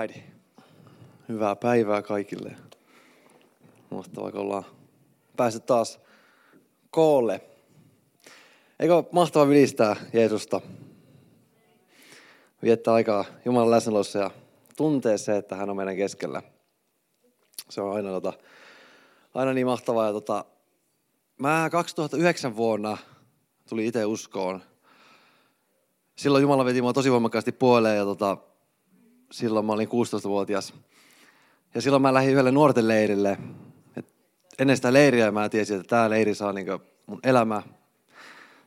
[0.00, 0.20] Alrighty.
[1.28, 2.56] Hyvää päivää kaikille.
[3.90, 4.64] Mahtavaa, kun ollaan
[5.36, 6.00] päässyt taas
[6.90, 7.40] koolle.
[8.78, 10.60] Eikö mahtavaa ylistää Jeesusta?
[12.62, 14.30] Viettää aikaa Jumalan läsnäolossa ja
[14.76, 16.42] tuntee se, että hän on meidän keskellä.
[17.68, 18.32] Se on aina, tota,
[19.34, 20.06] aina niin mahtavaa.
[20.06, 20.44] Ja, tota,
[21.38, 22.98] mä 2009 vuonna
[23.68, 24.62] tuli itse uskoon.
[26.16, 28.36] Silloin Jumala veti mua tosi voimakkaasti puoleen ja tota,
[29.30, 30.74] silloin mä olin 16-vuotias.
[31.74, 33.38] Ja silloin mä lähdin yhdelle nuorten leirille.
[33.96, 34.14] Et
[34.58, 37.62] ennen sitä leiriä mä tiesin, että tämä leiri saa niinku mun elämä.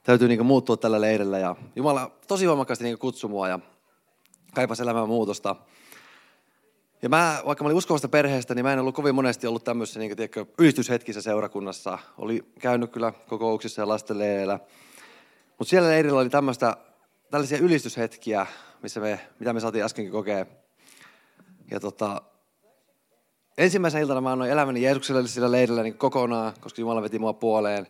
[0.03, 1.39] Täytyy niinku muuttua tällä leirillä.
[1.39, 3.59] Ja Jumala tosi voimakkaasti niinku kutsui mua ja
[4.53, 5.55] kaipasi elämän muutosta.
[7.01, 9.99] Ja mä, vaikka mä olin uskovasta perheestä, niin mä en ollut kovin monesti ollut tämmöisessä
[9.99, 11.99] niin tiedätkö, ylistyshetkissä seurakunnassa.
[12.17, 14.59] Oli käynyt kyllä kokouksissa ja lastenleireillä.
[15.59, 16.77] Mutta siellä leirillä oli tämmöistä,
[17.31, 18.45] tällaisia ylistyshetkiä,
[18.83, 20.45] missä me, mitä me saatiin äskenkin kokea.
[21.71, 22.21] Ja tota,
[23.57, 27.87] ensimmäisenä iltana mä annoin elämäni Jeesukselle sillä leirillä niin kokonaan, koska Jumala veti mua puoleen.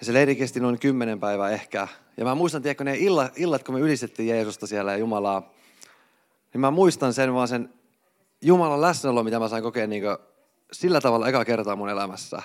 [0.00, 1.88] Ja se leiri kesti noin kymmenen päivää ehkä.
[2.16, 5.52] Ja mä muistan, tiedätkö, ne illat, illat, kun me ylistettiin Jeesusta siellä ja Jumalaa,
[6.52, 7.74] niin mä muistan sen vaan sen
[8.42, 10.02] Jumalan läsnäolo, mitä mä sain kokea niin
[10.72, 12.42] sillä tavalla eka kertaa mun elämässä.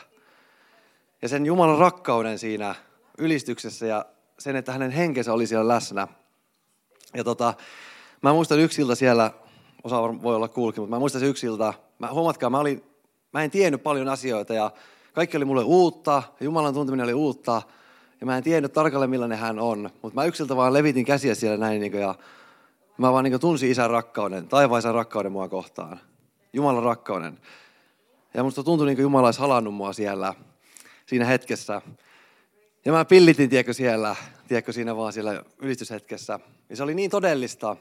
[1.22, 2.76] Ja sen Jumalan rakkauden siinä
[3.18, 4.06] ylistyksessä ja
[4.40, 6.08] sen, että hänen henkensä oli siellä läsnä.
[7.16, 7.54] Ja tota,
[8.22, 9.32] mä muistan yksi ilta siellä,
[9.84, 11.74] osa voi olla kuulki, mutta mä muistan se yksi ilta.
[12.00, 12.84] Mä, huomatkaa, mä, olin,
[13.34, 14.72] mä en tiennyt paljon asioita ja
[15.14, 17.62] kaikki oli mulle uutta, Jumalan tunteminen oli uutta.
[18.20, 21.58] Ja mä en tiennyt tarkalleen millainen hän on, mutta mä yksiltä vaan levitin käsiä siellä
[21.58, 22.16] näin niin kuin, ja
[22.98, 26.00] mä vaan niin tunsin isän rakkauden, taivaisen rakkauden mua kohtaan.
[26.54, 27.40] Jumalan rakkauden.
[28.34, 30.34] Ja musta tuntui niin kuin Jumala olisi halannut mua siellä,
[31.06, 31.82] siinä hetkessä.
[32.86, 34.16] Ja mä pillitin, tiedätkö, siellä,
[34.48, 36.40] tiedätkö, siinä vaan siellä ylistyshetkessä.
[36.70, 37.78] Ja se oli niin todellista.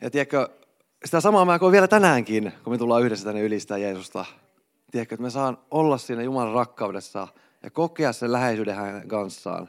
[0.00, 0.48] Ja tiedätkö,
[1.04, 4.24] sitä samaa mä koen vielä tänäänkin, kun me tullaan yhdessä tänne ylistää Jeesusta.
[4.90, 7.28] Tiedätkö, että me saan olla siinä Jumalan rakkaudessa
[7.62, 9.68] ja kokea sen läheisyyden hänen kanssaan.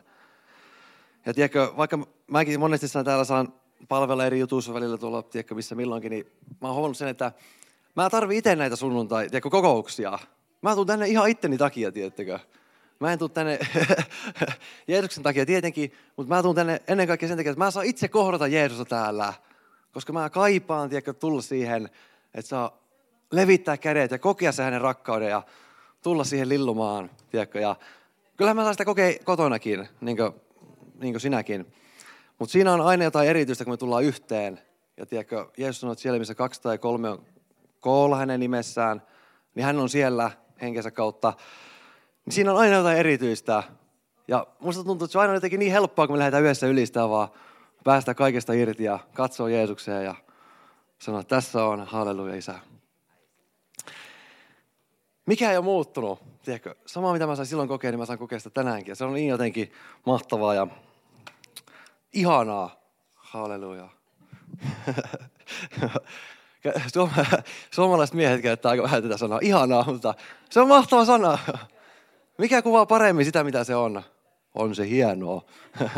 [1.26, 3.54] Ja tiedätkö, vaikka mäkin monesti täällä saan
[3.88, 6.26] palvella eri jutuissa välillä tuolla, tiedätkö, missä milloinkin, niin
[6.62, 7.32] mä oon huomannut sen, että
[7.96, 10.20] mä tarvitsen itse näitä sunnuntai, tiedätkö, kokouksia.
[10.62, 12.40] Mä tuun tänne ihan itteni takia, tiedättekö.
[13.00, 13.60] Mä en tule tänne
[14.88, 18.08] Jeesuksen takia tietenkin, mutta mä tuun tänne ennen kaikkea sen takia, että mä saan itse
[18.08, 19.34] kohdata Jeesusta täällä.
[19.92, 21.90] Koska mä kaipaan, tiedätkö, tulla siihen,
[22.34, 22.78] että saa
[23.32, 25.44] levittää kädet ja kokea se hänen rakkauden ja
[26.04, 27.60] tulla siihen lillumaan, tiedätkö.
[27.60, 27.76] Ja
[28.38, 30.32] kyllähän mä saan sitä kokea kotonakin, niin kuin,
[31.00, 31.74] niin kuin sinäkin.
[32.40, 34.60] Mutta siinä on aina jotain erityistä, kun me tullaan yhteen.
[34.98, 37.26] Ja tiedätkö, Jeesus sanoo, että siellä missä kaksi tai kolme on
[37.80, 39.02] koolla hänen nimessään,
[39.56, 41.34] niin hän on siellä henkensä kautta.
[42.26, 43.64] Niin siinä on aina jotain erityistä.
[44.28, 47.10] Ja musta tuntuu, että se on aina jotenkin niin helppoa, kun me lähdetään yhdessä ylistämään,
[47.10, 47.28] vaan
[47.84, 50.16] päästä kaikesta irti ja katsoa Jeesukseen ja
[51.00, 52.60] sanoa, että tässä on, halleluja isä.
[55.26, 56.76] Mikä ei ole muuttunut, tiedätkö?
[56.86, 58.92] Sama mitä mä sain silloin kokea, niin mä saan kokea sitä tänäänkin.
[58.92, 59.72] Ja se on niin jotenkin
[60.06, 60.68] mahtavaa ja
[62.14, 62.76] ihanaa.
[63.16, 63.90] Halleluja.
[67.72, 69.40] Suomalaiset miehet käyttää aika vähän tätä sanaa.
[69.42, 70.14] Ihanaa, mutta
[70.50, 71.38] se on mahtava sana.
[72.38, 74.04] Mikä kuvaa paremmin sitä, mitä se on?
[74.56, 75.42] On se hienoa.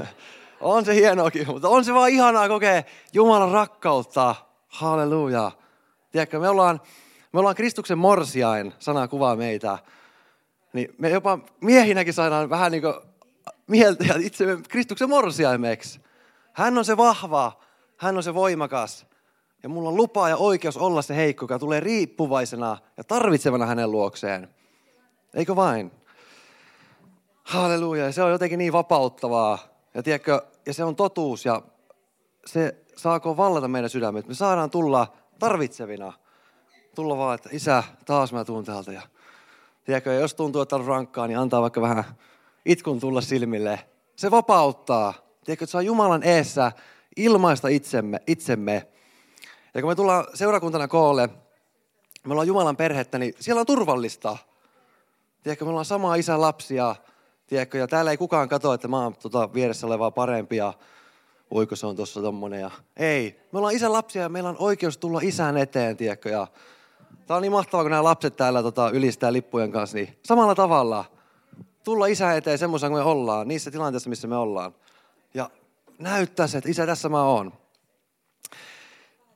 [0.62, 2.84] on se hienoakin, mutta on se vaan ihanaa kokea
[3.14, 4.36] Jumalan rakkautta.
[4.68, 5.52] Halleluja.
[6.12, 6.82] Tiedätkö, me ollaan,
[7.34, 9.78] me ollaan Kristuksen morsiain, sana kuvaa meitä.
[10.74, 12.94] Niin me jopa miehinäkin saadaan vähän niin kuin
[13.68, 16.00] mieltä itsemme Kristuksen morsiaimeksi.
[16.54, 17.60] Hän on se vahva,
[17.98, 19.06] hän on se voimakas.
[19.64, 23.92] Ja mulla on lupa ja oikeus olla se heikko, joka tulee riippuvaisena ja tarvitsevana hänen
[23.92, 24.50] luokseen.
[25.34, 25.92] Eikö vain?
[27.48, 28.12] Halleluja.
[28.12, 29.60] Se on jotenkin niin vapauttavaa.
[29.94, 31.62] Ja, tiedätkö, ja se on totuus ja
[32.46, 34.28] se saako vallata meidän sydämet.
[34.28, 36.14] Me saadaan tulla tarvitsevina.
[36.96, 38.92] Tulla vaan, että isä, taas mä tuun täältä.
[38.92, 39.02] Ja,
[39.84, 42.04] tiedätkö, jos tuntuu, että on rankkaa, niin antaa vaikka vähän
[42.66, 43.80] itkun tulla silmille.
[44.16, 45.14] Se vapauttaa.
[45.46, 46.72] Tiedätkö, että saa Jumalan eessä
[47.18, 48.88] ilmaista itsemme, itsemme.
[49.74, 51.30] Ja kun me tullaan seurakuntana koolle,
[52.26, 54.38] me ollaan Jumalan perhettä, niin siellä on turvallista.
[55.44, 56.96] Tiedätkö, me ollaan samaa isän lapsia.
[57.48, 60.74] Tiedätkö, ja täällä ei kukaan katso, että mä oon tota vieressä olevaa parempia.
[61.52, 62.62] Voiko se on tuossa tommonen.
[62.62, 62.72] Ja...
[62.98, 66.30] Ei, me ollaan isän lapsia ja meillä on oikeus tulla isän eteen, tiedätkö.
[66.30, 66.48] Ja...
[67.28, 71.06] Tämä on niin mahtavaa, kun nämä lapset täällä tota, ylistää lippujen kanssa, niin samalla tavalla
[71.84, 74.76] tulla isän eteen semmoisen kuin me ollaan, niissä tilanteissa, missä me ollaan.
[75.34, 75.50] Ja
[76.00, 77.54] näyttää se, että isä, tässä mä oon.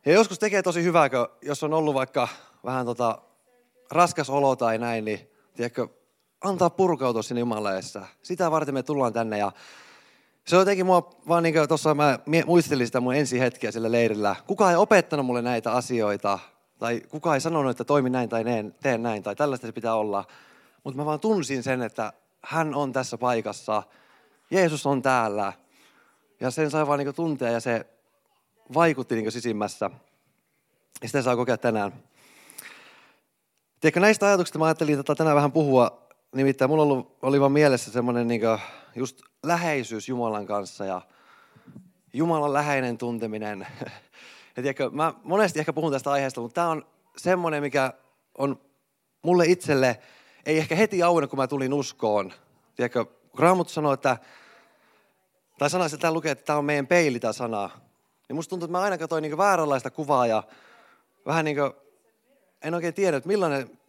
[0.05, 1.09] Ja joskus tekee tosi hyvää,
[1.41, 2.27] jos on ollut vaikka
[2.63, 3.21] vähän tota
[3.91, 5.87] raskas olo tai näin, niin tiedätkö,
[6.41, 8.05] antaa purkautua sinne Jumalaessa.
[8.23, 9.51] Sitä varten me tullaan tänne ja
[10.45, 14.35] Se jotenkin mua, vaan niin tuossa mä muistelin sitä mun ensi hetkeä sillä leirillä.
[14.47, 16.39] Kuka ei opettanut mulle näitä asioita,
[16.79, 18.43] tai kuka ei sanonut, että toimi näin tai
[18.83, 20.25] tee näin, tai tällaista se pitää olla.
[20.83, 23.83] Mutta mä vaan tunsin sen, että hän on tässä paikassa,
[24.51, 25.53] Jeesus on täällä.
[26.39, 27.85] Ja sen sai vaan niin tuntea ja se
[28.73, 29.89] vaikutti niin sisimmässä.
[31.01, 31.94] Ja sitä saa kokea tänään.
[33.79, 36.07] Tiedätkö, näistä ajatuksista mä ajattelin että tänään vähän puhua.
[36.36, 38.42] Nimittäin mulla oli, oli vaan mielessä semmoinen niin
[38.95, 41.01] just läheisyys Jumalan kanssa ja
[42.13, 43.68] Jumalan läheinen tunteminen.
[44.56, 46.86] Ja tiedätkö, mä monesti ehkä puhun tästä aiheesta, mutta tämä on
[47.18, 47.94] semmoinen, mikä
[48.38, 48.62] on
[49.22, 50.00] mulle itselle,
[50.45, 52.33] ei ehkä heti auennut, kun mä tulin uskoon.
[52.75, 53.06] Tiedätkö,
[53.39, 54.18] Raamattu sanoo, että,
[55.57, 57.69] tai sana, että tämä lukee, että tämä on meidän peili, tämä sana.
[58.28, 60.44] Niin musta tuntuu, että mä aina katsoin niin vääränlaista kuvaa ja
[61.25, 61.72] vähän niin kuin,
[62.62, 63.80] en oikein tiedä, että millainen,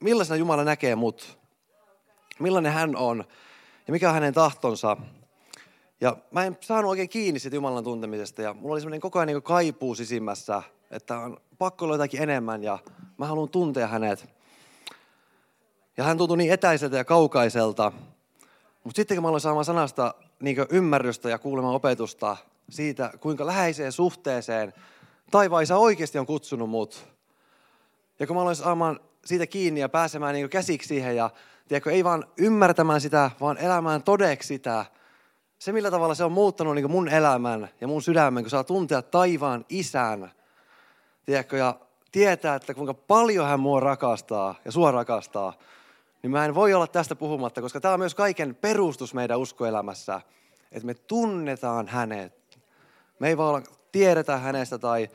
[0.00, 1.38] millaisena Jumala näkee mut.
[2.38, 3.24] Millainen hän on
[3.86, 4.96] ja mikä on hänen tahtonsa.
[6.00, 9.26] Ja mä en saanut oikein kiinni siitä Jumalan tuntemisesta ja mulla oli semmoinen koko ajan
[9.26, 12.78] niin kaipuu sisimmässä, että on pakko olla jotakin enemmän ja
[13.18, 14.28] mä haluan tuntea hänet.
[15.96, 17.92] Ja hän tuntui niin etäiseltä ja kaukaiselta.
[18.84, 22.36] Mutta sitten kun mä aloin saamaan sanasta niin ymmärrystä ja kuulemaan opetusta
[22.70, 24.72] siitä, kuinka läheiseen suhteeseen
[25.30, 27.06] taivaisa oikeasti on kutsunut mut.
[28.18, 31.30] Ja kun mä aloin saamaan siitä kiinni ja pääsemään niin käsiksi siihen ja
[31.68, 34.84] tiedätkö, ei vaan ymmärtämään sitä, vaan elämään todeksi sitä.
[35.58, 39.02] Se, millä tavalla se on muuttanut niin mun elämän ja mun sydämen, kun saa tuntea
[39.02, 40.30] taivaan isän.
[41.24, 41.76] Tiedätkö, ja
[42.12, 45.52] tietää, että kuinka paljon hän mua rakastaa ja sua rakastaa.
[46.22, 50.20] Niin mä en voi olla tästä puhumatta, koska tämä on myös kaiken perustus meidän uskoelämässä.
[50.72, 52.58] Että me tunnetaan hänet.
[53.18, 55.08] Me ei vaan tiedetä hänestä tai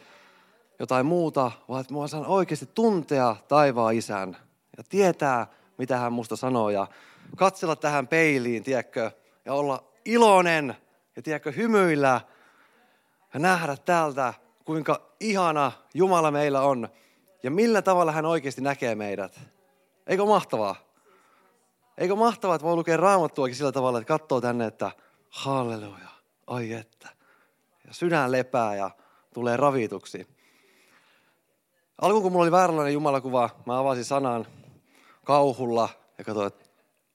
[0.80, 4.38] jotain muuta, vaan että mua saan oikeasti tuntea taivaan isän
[4.78, 5.48] ja tietää,
[5.80, 6.88] mitä hän musta sanoo ja
[7.36, 9.12] katsella tähän peiliin, tiedätkö,
[9.46, 10.76] ja olla iloinen
[11.16, 12.22] ja tiedätkö, hymyillä
[13.34, 14.34] ja nähdä täältä,
[14.66, 16.90] kuinka ihana Jumala meillä on
[17.44, 19.40] ja millä tavalla hän oikeasti näkee meidät.
[20.08, 20.76] Eikö mahtavaa?
[21.98, 24.92] Eikö mahtavaa, että voi lukea raamattuakin sillä tavalla, että katsoo tänne, että
[25.30, 26.10] halleluja,
[26.48, 27.10] ai että.
[27.88, 28.92] Ja sydän lepää ja
[29.34, 30.28] tulee ravituksi.
[32.02, 34.46] Alkuun kun mulla oli vääränlainen jumalakuva, mä avasin sanan
[35.30, 36.66] kauhulla ja katsoin, että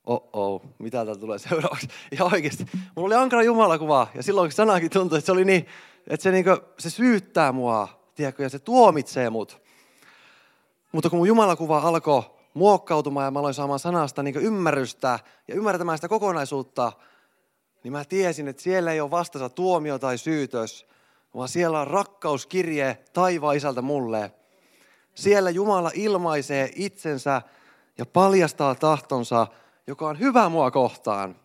[0.07, 1.89] oh oh, mitä täältä tulee seuraavaksi.
[2.19, 2.67] Ja oikeasti,
[2.97, 5.67] mulla oli ankara jumalakuva ja silloin sanakin tuntui, että se oli niin,
[6.07, 9.63] että se, niin kuin, se syyttää mua, tiedätkö, ja se tuomitsee mut.
[10.93, 12.23] Mutta kun mun jumalakuva alkoi
[12.55, 15.19] muokkautumaan ja mä aloin saamaan sanasta niin ymmärrystä
[15.49, 16.93] ja ymmärtämään sitä kokonaisuutta,
[17.85, 20.87] niin mä tiesin, että siellä ei ole vastassa tuomio tai syytös,
[21.35, 24.33] vaan siellä on rakkauskirje taivaan isältä mulle.
[25.15, 27.43] Siellä Jumala ilmaisee itsensä
[27.99, 29.47] ja paljastaa tahtonsa,
[29.87, 31.37] joka on hyvä mua kohtaan.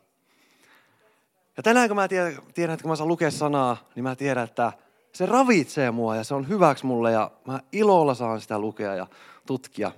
[1.57, 4.73] Ja tänään kun mä tiedän, että kun mä saan lukea sanaa, niin mä tiedän, että
[5.13, 9.07] se ravitsee mua ja se on hyväksi mulle ja mä ilolla saan sitä lukea ja
[9.45, 9.91] tutkia.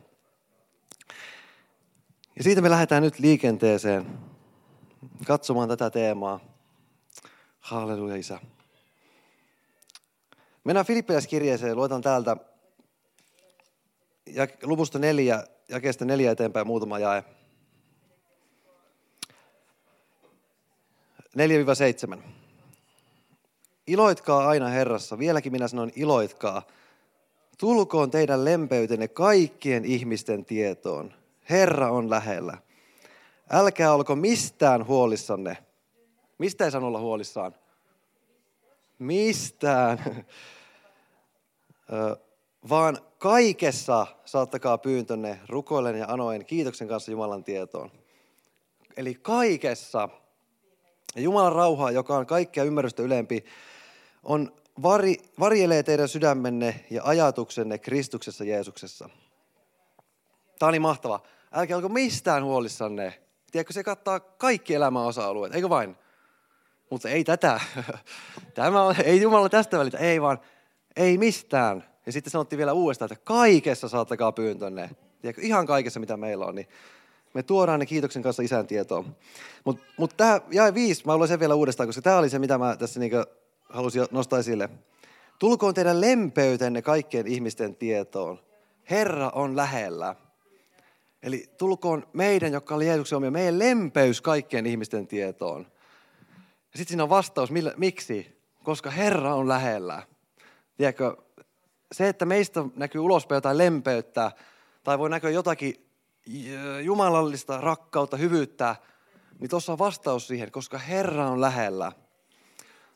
[2.36, 4.20] Ja siitä me lähdetään nyt liikenteeseen
[5.28, 6.40] katsomaan tätä teemaa.
[7.60, 8.40] Halleluja, Isä.
[10.64, 12.38] Mennään Filippiläiskirjeeseen, luetaan täältä
[14.26, 17.24] ja luvusta neljä, jakeesta neljä eteenpäin muutama jae.
[22.16, 22.18] 4-7.
[23.88, 26.62] Iloitkaa aina Herrassa, vieläkin minä sanon iloitkaa.
[27.58, 31.14] Tulkoon teidän lempeytenne kaikkien ihmisten tietoon.
[31.50, 32.58] Herra on lähellä.
[33.50, 35.58] Älkää olko mistään huolissanne.
[36.38, 37.56] Mistä ei sano olla huolissaan?
[39.00, 40.26] Mistään.
[42.70, 47.92] Vaan kaikessa saattakaa pyyntönne rukoillen ja anoen kiitoksen kanssa Jumalan tietoon.
[48.98, 50.10] Eli kaikessa.
[51.16, 53.46] Jumalan rauha, joka on kaikkea ymmärrystä ylempi,
[54.24, 59.10] on vari, varjelee teidän sydämenne ja ajatuksenne Kristuksessa Jeesuksessa.
[60.60, 61.20] Tämä niin mahtava.
[61.52, 63.22] Älkää olko mistään huolissanne.
[63.52, 65.96] Tiedätkö, se kattaa kaikki elämän osa-alueet, eikö vain?
[66.90, 67.60] Mutta ei tätä.
[68.54, 70.40] Tämä on, ei Jumala tästä välitä, ei vaan,
[70.96, 71.91] ei mistään.
[72.06, 74.90] Ja sitten sanottiin vielä uudestaan, että kaikessa saattakaa pyyntönne.
[75.22, 76.68] Tiedätkö, ihan kaikessa, mitä meillä on, niin
[77.34, 79.16] me tuodaan ne kiitoksen kanssa isän tietoon.
[79.64, 82.58] Mutta mut tämä jäi viisi, mä haluan sen vielä uudestaan, koska tämä oli se, mitä
[82.58, 83.18] mä tässä niinku
[83.70, 84.70] halusin nostaa esille.
[85.40, 88.40] Tulkoon teidän lempeytenne kaikkien ihmisten tietoon.
[88.90, 90.16] Herra on lähellä.
[91.24, 95.66] Eli tulkoon meidän, jotka oli Jeesuksen omia, meidän lempeys kaikkien ihmisten tietoon.
[96.52, 98.42] Ja sitten siinä on vastaus, millä, miksi?
[98.64, 100.04] Koska Herra on lähellä.
[100.78, 101.18] Tiedätkö,
[101.92, 104.32] se, että meistä näkyy ulospäin jotain lempeyttä,
[104.84, 105.90] tai voi näkyä jotakin
[106.82, 108.76] jumalallista rakkautta, hyvyyttä,
[109.40, 111.92] niin tuossa on vastaus siihen, koska Herra on lähellä.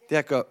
[0.08, 0.46] Tiedätkö,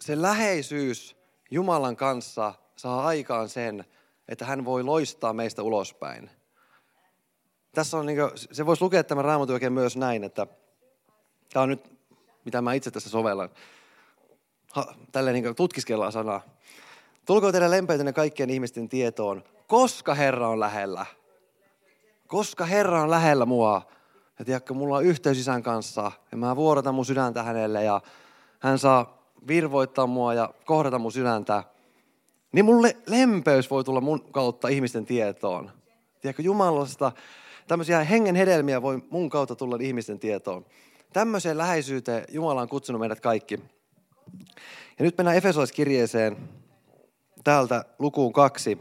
[0.00, 1.16] se läheisyys
[1.50, 3.84] Jumalan kanssa saa aikaan sen,
[4.28, 6.30] että hän voi loistaa meistä ulospäin.
[7.72, 10.46] Tässä on, niin kuin, se voisi lukea tämän raamatun oikein myös näin, että
[11.52, 11.98] tämä on nyt,
[12.44, 13.50] mitä mä itse tässä sovellan.
[15.12, 16.53] Tälleen niin tutkiskellaan sanaa.
[17.24, 21.06] Tulkoon teidän lempeytenne kaikkien ihmisten tietoon, koska Herra on lähellä.
[22.26, 23.82] Koska Herra on lähellä mua.
[24.38, 28.00] Ja tiedätkö, mulla on yhteys isän kanssa ja mä vuorotan mun sydäntä hänelle ja
[28.58, 31.64] hän saa virvoittaa mua ja kohdata mun sydäntä.
[32.52, 35.70] Niin mulle lempeys voi tulla mun kautta ihmisten tietoon.
[36.20, 37.12] Tiedätkö, Jumalasta
[37.68, 40.66] tämmöisiä hengen hedelmiä voi mun kautta tulla ihmisten tietoon.
[41.12, 43.60] Tämmöiseen läheisyyteen Jumala on kutsunut meidät kaikki.
[44.98, 46.36] Ja nyt mennään Efesolaiskirjeeseen
[47.44, 48.78] täältä lukuun kaksi.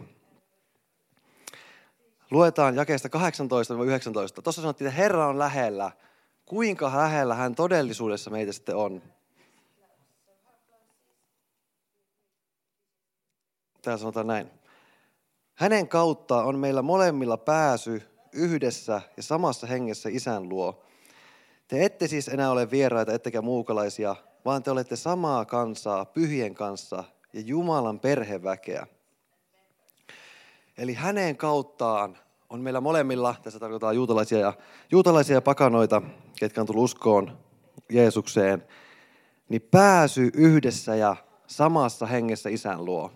[2.31, 3.09] Luetaan jakeesta
[4.37, 4.41] 18-19.
[4.43, 5.91] Tuossa sanottiin, että Herra on lähellä.
[6.45, 9.01] Kuinka lähellä hän todellisuudessa meitä sitten on?
[13.81, 14.51] Täällä sanotaan näin.
[15.53, 18.01] Hänen kautta on meillä molemmilla pääsy
[18.31, 20.83] yhdessä ja samassa hengessä isän luo.
[21.67, 24.15] Te ette siis enää ole vieraita ettekä muukalaisia,
[24.45, 27.03] vaan te olette samaa kansaa pyhien kanssa
[27.33, 28.87] ja Jumalan perheväkeä.
[30.77, 32.17] Eli hänen kauttaan
[32.49, 34.53] on meillä molemmilla, tässä tarkoittaa juutalaisia ja,
[34.91, 36.01] juutalaisia ja pakanoita,
[36.39, 37.37] ketkä on tullut uskoon
[37.89, 38.63] Jeesukseen,
[39.49, 41.15] niin pääsy yhdessä ja
[41.47, 43.11] samassa hengessä isän luo.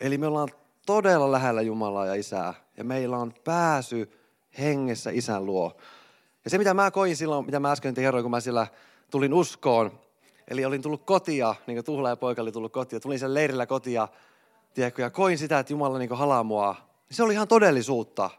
[0.00, 0.48] Eli me ollaan
[0.86, 4.20] todella lähellä Jumalaa ja Isää, ja meillä on pääsy
[4.58, 5.76] hengessä isän luo.
[6.44, 8.66] Ja se, mitä mä koin silloin, mitä mä äsken kerroin, kun mä siellä
[9.10, 10.00] tulin uskoon,
[10.48, 13.66] eli olin tullut kotia, niin kuin Tuhla ja poika oli tullut kotia, tulin sen leirillä
[13.66, 14.08] kotia,
[14.74, 16.76] tiedätkö, ja koin sitä, että Jumala niin halaa mua.
[17.10, 18.30] Se oli ihan todellisuutta.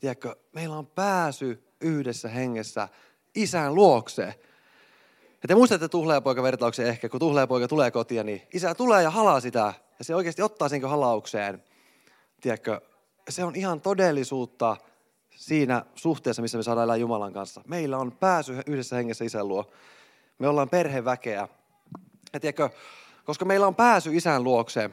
[0.00, 2.88] Tiedätkö, meillä on pääsy yhdessä hengessä
[3.34, 4.34] isän luokse.
[5.42, 9.40] Ja te muistatte tuhlaajapoika vertauksen ehkä, kun tuhlaajapoika tulee kotiin, niin isä tulee ja halaa
[9.40, 9.74] sitä.
[9.98, 11.62] Ja se oikeasti ottaa sen halaukseen.
[12.40, 12.80] Tiedätkö,
[13.28, 14.76] se on ihan todellisuutta
[15.36, 17.62] siinä suhteessa, missä me saadaan elää Jumalan kanssa.
[17.66, 19.70] Meillä on pääsy yhdessä hengessä isän luo.
[20.38, 21.48] Me ollaan perheväkeä.
[22.32, 22.70] Ja tiedätkö,
[23.24, 24.90] koska meillä on pääsy isän luokse,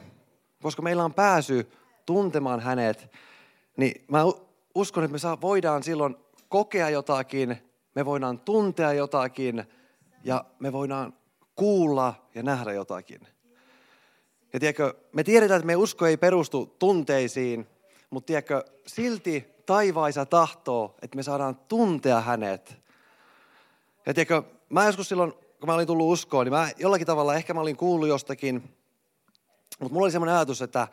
[0.62, 1.72] koska meillä on pääsy
[2.06, 3.12] tuntemaan hänet,
[3.76, 4.22] niin mä
[4.74, 6.16] uskon, että me saa, voidaan silloin
[6.48, 7.56] kokea jotakin,
[7.94, 9.64] me voidaan tuntea jotakin
[10.24, 11.14] ja me voidaan
[11.56, 13.20] kuulla ja nähdä jotakin.
[14.52, 17.66] Ja tiedätkö, me tiedetään, että me usko ei perustu tunteisiin,
[18.10, 22.78] mutta tiedätkö, silti taivaisa tahtoo, että me saadaan tuntea hänet.
[24.06, 24.42] Ja tiedätkö,
[24.74, 27.76] mä joskus silloin, kun mä olin tullut uskoon, niin mä jollakin tavalla, ehkä mä olin
[27.76, 28.54] kuullut jostakin,
[29.80, 30.88] mutta mulla oli semmoinen ajatus, että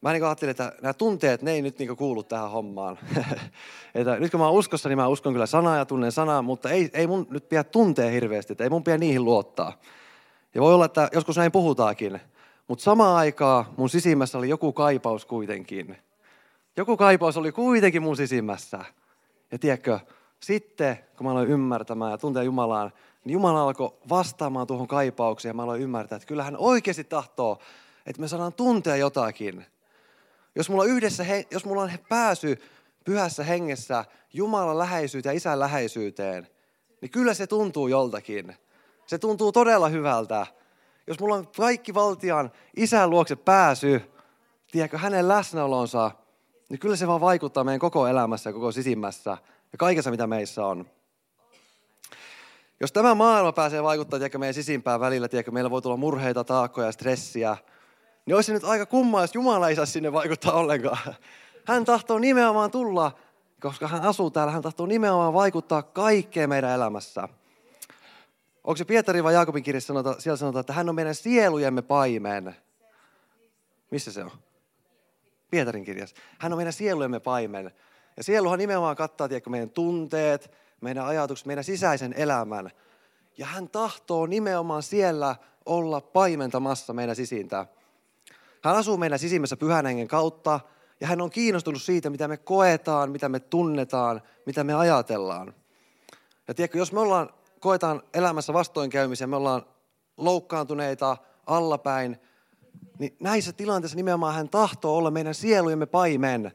[0.00, 2.98] mä niin ajattelin, että nämä tunteet, ne ei nyt niin kuulu tähän hommaan.
[3.94, 6.70] että nyt kun mä oon uskossa, niin mä uskon kyllä sanaa ja tunnen sanaa, mutta
[6.70, 9.80] ei, ei mun nyt pidä tuntea hirveästi, että ei mun pidä niihin luottaa.
[10.54, 12.20] Ja voi olla, että joskus näin puhutaakin,
[12.68, 15.96] mutta samaan aikaan mun sisimmässä oli joku kaipaus kuitenkin.
[16.76, 18.84] Joku kaipaus oli kuitenkin mun sisimmässä.
[19.52, 20.00] Ja tiedätkö,
[20.46, 22.92] sitten kun mä aloin ymmärtämään ja tuntea Jumalaan,
[23.24, 27.58] niin Jumala alkoi vastaamaan tuohon kaipaukseen ja mä aloin ymmärtää, että kyllä hän oikeasti tahtoo,
[28.06, 29.66] että me saadaan tuntea jotakin.
[30.54, 32.62] Jos mulla, yhdessä, jos mulla on pääsy
[33.04, 36.48] pyhässä hengessä Jumalan läheisyyteen ja isän läheisyyteen,
[37.00, 38.56] niin kyllä se tuntuu joltakin.
[39.06, 40.46] Se tuntuu todella hyvältä.
[41.06, 44.02] Jos mulla on kaikki valtian isän luokse pääsy,
[44.70, 46.10] tiedätkö, hänen läsnäolonsa,
[46.68, 49.38] niin kyllä se vaan vaikuttaa meidän koko elämässä ja koko sisimmässä
[49.72, 50.86] ja kaikessa, mitä meissä on.
[52.80, 56.86] Jos tämä maailma pääsee vaikuttaa tiedätkö, meidän sisimpään välillä, tiedätkö, meillä voi tulla murheita, taakkoja
[56.86, 57.56] ja stressiä,
[58.26, 61.14] niin olisi nyt aika kummaa, jos Jumala ei saa sinne vaikuttaa ollenkaan.
[61.66, 63.12] Hän tahtoo nimenomaan tulla,
[63.60, 67.28] koska hän asuu täällä, hän tahtoo nimenomaan vaikuttaa kaikkeen meidän elämässä.
[68.64, 72.56] Onko se Pietari vai Jaakobin kirjassa sanota, siellä sanotaan, että hän on meidän sielujemme paimen.
[73.90, 74.30] Missä se on?
[75.50, 76.16] Pietarin kirjassa.
[76.38, 77.70] Hän on meidän sielujemme paimen.
[78.16, 82.70] Ja sieluhan nimenomaan kattaa tiedätkö, meidän tunteet, meidän ajatukset, meidän sisäisen elämän.
[83.38, 87.66] Ja hän tahtoo nimenomaan siellä olla paimentamassa meidän sisintä.
[88.64, 90.60] Hän asuu meidän sisimmässä pyhän hengen kautta
[91.00, 95.54] ja hän on kiinnostunut siitä, mitä me koetaan, mitä me tunnetaan, mitä me ajatellaan.
[96.48, 97.30] Ja tiedätkö, jos me ollaan,
[97.60, 99.66] koetaan elämässä vastoinkäymisiä, me ollaan
[100.16, 102.20] loukkaantuneita, allapäin,
[102.98, 106.52] niin näissä tilanteissa nimenomaan hän tahtoo olla meidän sielujemme paimen.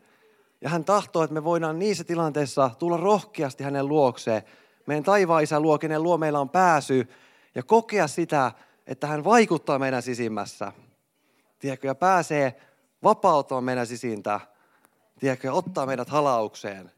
[0.62, 4.44] Ja hän tahtoo, että me voidaan niissä tilanteissa tulla rohkeasti hänen luokseen.
[4.86, 7.08] Meidän taivaisa luo, kenen luo meillä on pääsy.
[7.56, 8.52] Ja kokea sitä,
[8.88, 10.72] että hän vaikuttaa meidän sisimmässä.
[11.60, 12.62] Tiedätkö, ja pääsee
[13.04, 14.40] vapauttamaan meidän sisintä.
[15.20, 16.92] Tiedätkö, ja ottaa meidät halaukseen.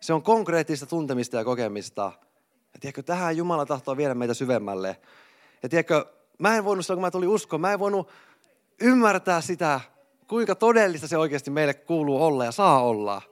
[0.00, 2.12] Se on konkreettista tuntemista ja kokemista.
[2.72, 5.00] Ja tiedätkö, tähän Jumala tahtoo viedä meitä syvemmälle.
[5.62, 6.06] Ja tiedätkö,
[6.38, 8.08] mä en voinut kun mä tulin uskoon, mä en voinut
[8.80, 9.80] ymmärtää sitä,
[10.30, 13.22] kuinka todellista se oikeasti meille kuuluu olla ja saa olla.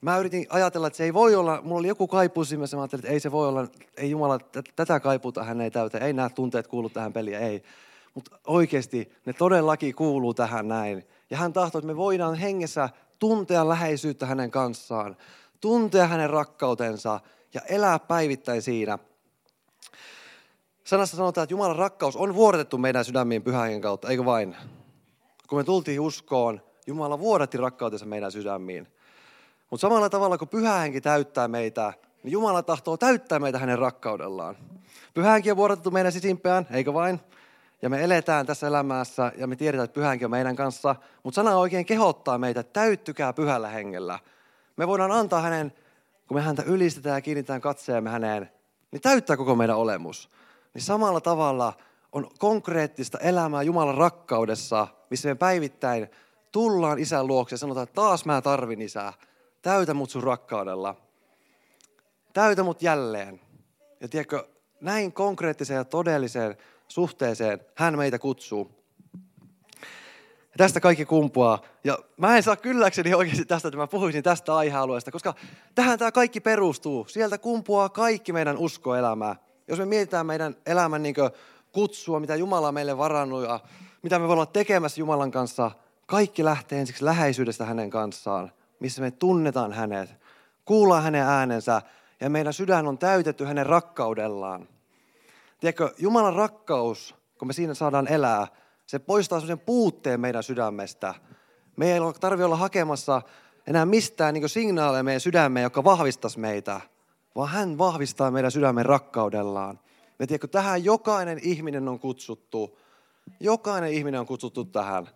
[0.00, 3.04] Mä yritin ajatella, että se ei voi olla, mulla oli joku kaipuu siinä, mä ajattelin,
[3.04, 3.66] että ei se voi olla,
[3.96, 4.38] ei Jumala,
[4.76, 7.62] tätä kaipuuta hän ei täytä, ei nämä tunteet kuulu tähän peliin, ei.
[8.14, 11.06] Mutta oikeasti ne todellakin kuuluu tähän näin.
[11.30, 12.88] Ja hän tahtoo, että me voidaan hengessä
[13.18, 15.16] tuntea läheisyyttä hänen kanssaan,
[15.60, 17.20] tuntea hänen rakkautensa
[17.54, 18.98] ja elää päivittäin siinä.
[20.84, 24.56] Sanassa sanotaan, että Jumalan rakkaus on vuodatettu meidän sydämiin pyhän kautta, eikö vain?
[25.50, 28.88] Kun me tultiin uskoon, Jumala vuodatti rakkautensa meidän sydämiin.
[29.70, 31.92] Mutta samalla tavalla kun pyhä henki täyttää meitä,
[32.22, 34.56] niin Jumala tahtoo täyttää meitä hänen rakkaudellaan.
[35.14, 37.20] Pyhä henki on vuodatettu meidän sisimpään, eikö vain?
[37.82, 40.96] Ja me eletään tässä elämässä ja me tiedetään, että pyhä henki on meidän kanssa.
[41.22, 44.18] Mutta sana oikein kehottaa meitä, että täyttykää pyhällä hengellä.
[44.76, 45.72] Me voidaan antaa hänen,
[46.28, 48.50] kun me häntä ylistetään ja kiinnitetään katseemme häneen,
[48.90, 50.30] niin täyttää koko meidän olemus.
[50.74, 51.72] Niin samalla tavalla
[52.12, 56.08] on konkreettista elämää Jumalan rakkaudessa, missä me päivittäin
[56.52, 59.12] tullaan isän luokse ja sanotaan, että taas mä tarvin isää
[59.62, 60.96] täytä mut sun rakkaudella.
[62.32, 63.40] Täytä mut jälleen.
[64.00, 64.48] Ja tiedätkö,
[64.80, 66.56] näin konkreettiseen ja todelliseen
[66.88, 68.70] suhteeseen hän meitä kutsuu.
[70.42, 71.62] Ja tästä kaikki kumpuaa.
[71.84, 75.34] Ja mä en saa kylläkseni oikeasti tästä, että mä puhuisin tästä aihealueesta, koska
[75.74, 77.06] tähän tämä kaikki perustuu.
[77.08, 79.36] Sieltä kumpuaa kaikki meidän uskoelämää.
[79.68, 81.14] Jos me mietitään meidän elämän niin
[81.72, 83.60] kutsua, mitä Jumala on meille varannut ja
[84.02, 85.70] mitä me voimme olla tekemässä Jumalan kanssa,
[86.06, 90.10] kaikki lähtee ensiksi läheisyydestä hänen kanssaan missä me tunnetaan hänet,
[90.64, 91.82] kuullaan hänen äänensä
[92.20, 94.68] ja meidän sydän on täytetty hänen rakkaudellaan.
[95.60, 98.46] Tiedätkö, Jumalan rakkaus, kun me siinä saadaan elää,
[98.86, 101.14] se poistaa sen puutteen meidän sydämestä.
[101.76, 103.22] Me ei tarvitse olla hakemassa
[103.66, 106.80] enää mistään niin signaaleja meidän sydämeen, joka vahvistaisi meitä,
[107.36, 109.80] vaan hän vahvistaa meidän sydämen rakkaudellaan.
[110.20, 112.78] Ja tiedätkö, tähän jokainen ihminen on kutsuttu.
[113.40, 115.08] Jokainen ihminen on kutsuttu tähän.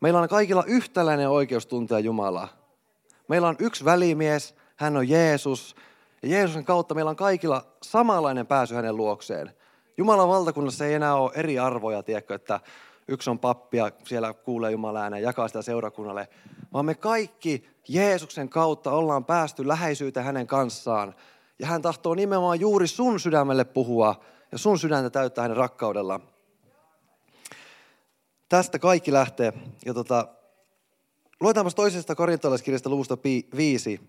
[0.00, 2.48] Meillä on kaikilla yhtäläinen oikeus tuntea Jumalaa.
[3.28, 5.76] Meillä on yksi välimies, hän on Jeesus.
[6.22, 9.50] Ja Jeesuksen kautta meillä on kaikilla samanlainen pääsy hänen luokseen.
[9.96, 12.60] Jumalan valtakunnassa ei enää ole eri arvoja, tiedätkö, että
[13.08, 16.28] yksi on pappi ja siellä kuulee Jumalan äänen ja jakaa sitä seurakunnalle.
[16.72, 21.14] Vaan me kaikki Jeesuksen kautta ollaan päästy läheisyyteen hänen kanssaan.
[21.58, 26.20] Ja hän tahtoo nimenomaan juuri sun sydämelle puhua ja sun sydäntä täyttää hänen rakkaudella.
[28.48, 29.52] Tästä kaikki lähtee.
[29.86, 30.28] Ja tota,
[31.40, 33.18] Luetaanpas toisesta korintolaiskirjasta luvusta
[33.56, 34.00] 5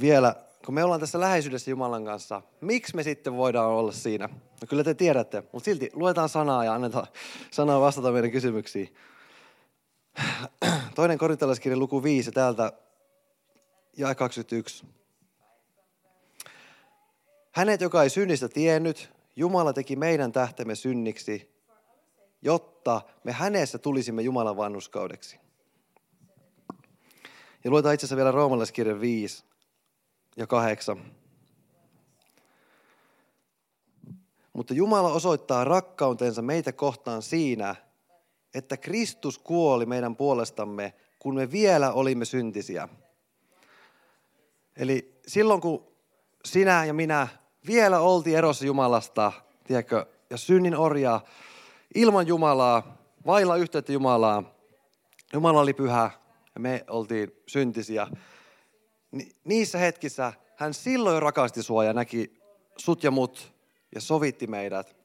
[0.00, 4.28] vielä, kun me ollaan tässä läheisyydessä Jumalan kanssa, miksi me sitten voidaan olla siinä?
[4.28, 7.06] No kyllä te tiedätte, mutta silti luetaan sanaa ja annetaan
[7.50, 8.94] sanaa vastata meidän kysymyksiin.
[10.94, 12.72] Toinen korintolaiskirja luku 5 täältä
[13.96, 14.86] ja 21.
[17.52, 21.54] Hänet, joka ei synnistä tiennyt, Jumala teki meidän tähtemme synniksi,
[22.42, 25.38] jotta me hänessä tulisimme Jumalan vannuskaudeksi.
[27.64, 29.44] Ja luetaan itse asiassa vielä roomalaiskirjan 5
[30.36, 31.12] ja 8.
[34.52, 37.76] Mutta Jumala osoittaa rakkautensa meitä kohtaan siinä,
[38.54, 42.88] että Kristus kuoli meidän puolestamme, kun me vielä olimme syntisiä.
[44.76, 45.86] Eli silloin kun
[46.44, 47.28] sinä ja minä
[47.66, 49.32] vielä oltiin erossa Jumalasta,
[49.64, 51.24] tiedätkö, ja synnin orjaa,
[51.94, 54.54] ilman Jumalaa, vailla yhteyttä Jumalaa.
[55.32, 56.10] Jumala oli pyhä
[56.54, 58.06] ja me oltiin syntisiä.
[59.10, 62.40] Ni, niissä hetkissä hän silloin rakasti sua ja näki
[62.76, 63.52] sut ja mut
[63.94, 64.96] ja sovitti meidät.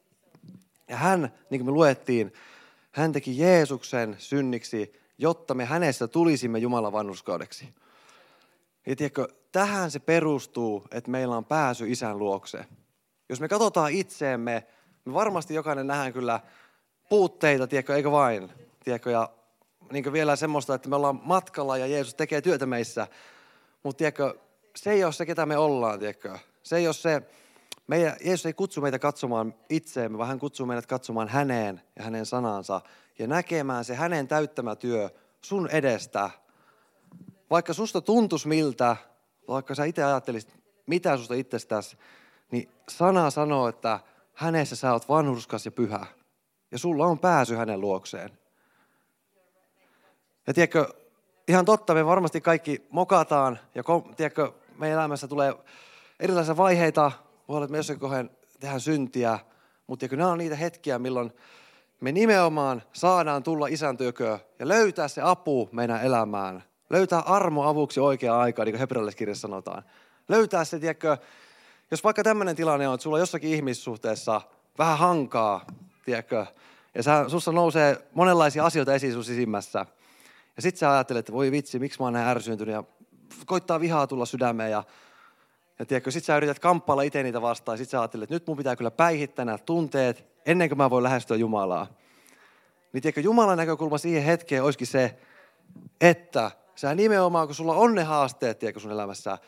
[0.88, 2.32] Ja hän, niin kuin me luettiin,
[2.92, 7.74] hän teki Jeesuksen synniksi, jotta me hänestä tulisimme Jumalan vannuskaudeksi.
[8.86, 12.64] Ja tiedätkö, tähän se perustuu, että meillä on pääsy isän luokse.
[13.28, 14.66] Jos me katsotaan itseemme,
[15.04, 16.40] me varmasti jokainen nähdään kyllä
[17.08, 18.52] puutteita, tiedätkö, eikö vain?
[18.84, 19.30] Tiedätkö, ja
[19.92, 23.06] niin vielä semmoista, että me ollaan matkalla ja Jeesus tekee työtä meissä.
[23.82, 24.34] Mutta tiedätkö,
[24.76, 26.38] se ei ole se, ketä me ollaan, tiedätkö.
[26.62, 27.22] Se ei ole se,
[27.86, 32.26] meidän, Jeesus ei kutsu meitä katsomaan itseemme, vaan hän kutsuu meidät katsomaan häneen ja hänen
[32.26, 32.80] sanansa
[33.18, 35.10] ja näkemään se hänen täyttämä työ
[35.42, 36.30] sun edestä.
[37.50, 38.96] Vaikka susta tuntuisi miltä,
[39.48, 40.54] vaikka sä itse ajattelisit,
[40.86, 41.98] mitä susta itsestäsi,
[42.50, 44.00] niin sana sanoo, että
[44.34, 46.06] hänessä sä oot vanhurskas ja pyhä
[46.70, 48.30] ja sulla on pääsy hänen luokseen.
[50.46, 50.94] Ja tiedätkö,
[51.48, 53.82] ihan totta, me varmasti kaikki mokataan ja
[54.16, 55.54] tiedätkö, meidän elämässä tulee
[56.20, 57.12] erilaisia vaiheita,
[57.48, 58.30] voi olla, että me jossain kohden
[58.60, 59.38] tehdään syntiä,
[59.86, 61.32] mutta tiedätkö, nämä on niitä hetkiä, milloin
[62.00, 66.62] me nimenomaan saadaan tulla isän tyköä ja löytää se apu meidän elämään.
[66.90, 69.82] Löytää armo avuksi oikea aikaa, niin kuin hebrealaiskirjassa sanotaan.
[70.28, 71.16] Löytää se, tiedätkö,
[71.90, 74.40] Jos vaikka tämmöinen tilanne on, että sulla on jossakin ihmissuhteessa
[74.78, 75.66] vähän hankaa,
[76.04, 76.46] tiedätkö,
[76.94, 79.86] ja sä, sussa nousee monenlaisia asioita esiin sun sisimmässä.
[80.56, 82.84] Ja sit sä ajattelet, että voi vitsi, miksi mä oon näin ärsyyntynyt ja
[83.46, 84.84] koittaa vihaa tulla sydämeen ja
[85.78, 88.46] ja tiedätkö, sit sä yrität kamppailla itse niitä vastaan, ja sit sä ajattelet, että nyt
[88.46, 91.86] mun pitää kyllä päihittää nämä tunteet, ennen kuin mä voin lähestyä Jumalaa.
[92.92, 95.16] Niin tiedätkö, Jumalan näkökulma siihen hetkeen olisikin se,
[96.00, 99.38] että sä nimenomaan, kun sulla on ne haasteet, tiedätkö, sun elämässä,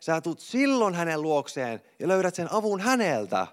[0.00, 3.46] sä tulet silloin hänen luokseen ja löydät sen avun häneltä.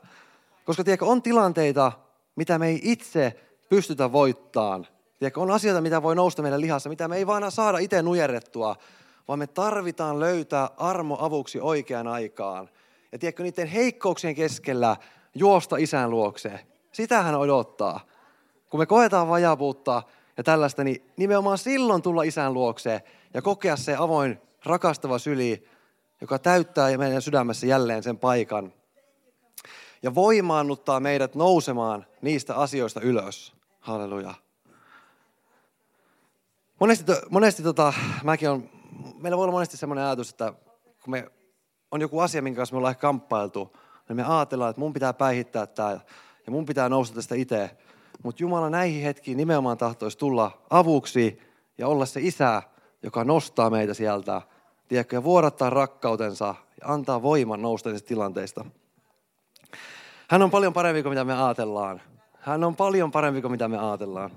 [0.66, 1.92] Koska tiedätkö, on tilanteita,
[2.36, 4.88] mitä me ei itse pystytä voittamaan.
[5.20, 8.76] Tiedätkö, on asioita, mitä voi nousta meidän lihassa, mitä me ei vaan saada itse nujerrettua,
[9.28, 12.70] vaan me tarvitaan löytää armo avuksi oikeaan aikaan.
[13.12, 14.98] Ja tiedätkö, niiden heikkouksien keskellä
[15.36, 16.60] juosta isän luokse.
[16.92, 18.00] Sitä hän odottaa.
[18.70, 20.04] Kun me koetaan vajavuutta
[20.38, 25.68] ja tällaista, niin nimenomaan silloin tulla isän luokse ja kokea se avoin, rakastava syli,
[26.22, 28.74] joka täyttää meidän sydämessä jälleen sen paikan.
[30.04, 33.54] Ja voimaannuttaa meidät nousemaan niistä asioista ylös.
[33.80, 34.34] Halleluja.
[36.80, 37.94] Monesti, monesti tota,
[38.24, 38.70] mäkin on
[39.24, 40.54] meillä voi olla monesti sellainen ajatus, että
[41.04, 41.32] kun me
[41.92, 43.78] on joku asia, minkä kanssa me ollaan kamppailtu,
[44.10, 46.00] niin me ajatellaan, että mun pitää päihittää tämä
[46.46, 47.78] ja mun pitää nousta tästä itse.
[48.24, 51.40] Mutta Jumala näihin hetkiin nimenomaan tahtoisi tulla avuksi
[51.78, 52.64] ja olla se isä,
[53.04, 54.42] joka nostaa meitä sieltä,
[54.88, 58.66] tiedätkö, ja vuodattaa rakkautensa ja antaa voiman nousta niistä tilanteista.
[60.30, 62.02] Hän on paljon parempi kuin mitä me ajatellaan.
[62.40, 64.32] Hän on paljon parempi kuin mitä me ajatellaan.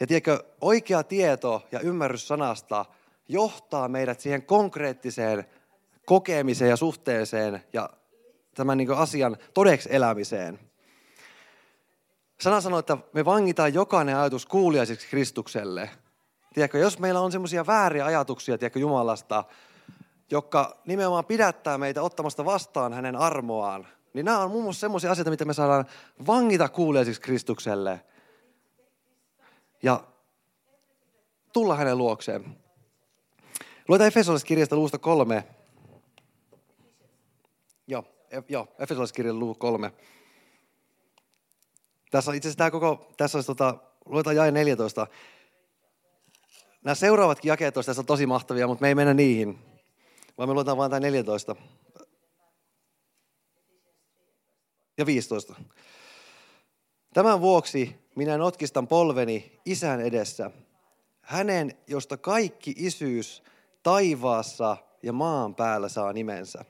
[0.00, 2.84] Ja tiedätkö, oikea tieto ja ymmärrys sanasta–
[3.28, 5.44] johtaa meidät siihen konkreettiseen
[6.06, 7.90] kokemiseen ja suhteeseen ja
[8.54, 10.58] tämän niin asian todeksi elämiseen.
[12.40, 15.90] Sana sanoo, että me vangitaan jokainen ajatus kuuliaiseksi Kristukselle.
[16.54, 19.44] Tiedätkö, jos meillä on semmoisia vääriä ajatuksia tiedätkö, Jumalasta,
[20.30, 25.30] jotka nimenomaan pidättää meitä ottamasta vastaan hänen armoaan, niin nämä on muun muassa semmoisia asioita,
[25.30, 25.86] mitä me saadaan
[26.26, 28.00] vangita kuuliaisiksi Kristukselle
[29.82, 30.04] ja
[31.52, 32.56] tulla hänen luokseen.
[33.88, 35.44] Luetaan Efesolaiskirjasta luvusta kolme.
[37.86, 39.92] Joo, e, joo Efesolaiskirjan luvu kolme.
[42.10, 43.74] Tässä on itse asiassa tämä koko, tässä olisi tota,
[44.06, 45.06] luetaan jae 14.
[46.84, 49.58] Nämä seuraavatkin jakeet tässä on tosi mahtavia, mutta me ei mennä niihin.
[50.38, 51.56] Vaan me luetaan vain tämä 14.
[54.98, 55.54] Ja 15.
[57.14, 60.50] Tämän vuoksi minä notkistan polveni isän edessä.
[61.20, 63.42] Hänen, josta kaikki isyys
[63.82, 66.64] taivaassa ja maan päällä saa nimensä.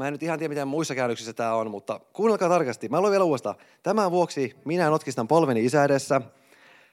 [0.00, 2.88] Mä en nyt ihan tiedä, miten muissa käännöksissä tämä on, mutta kuunnelkaa tarkasti.
[2.88, 3.56] Mä luen vielä uudestaan.
[3.82, 6.20] Tämän vuoksi minä notkistan polveni isä edessä.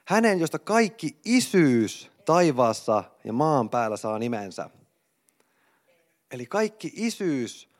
[0.04, 4.70] Hänen, josta kaikki isyys taivaassa ja maan päällä saa nimensä.
[6.30, 7.70] Eli kaikki isyys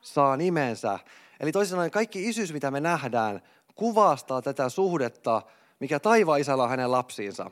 [0.00, 0.98] saa nimensä.
[1.40, 3.42] Eli toisin sanoen kaikki isyys, mitä me nähdään,
[3.74, 5.42] kuvastaa tätä suhdetta,
[5.80, 7.50] mikä taivaan isällä on hänen lapsiinsa.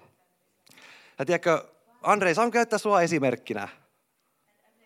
[1.18, 1.64] Ja tiedätkö,
[2.02, 3.68] Andrei, saan käyttää sua esimerkkinä.